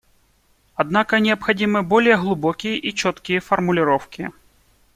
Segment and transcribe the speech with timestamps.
[0.73, 4.31] Однако необходимы более глубокие и четкие формулировки.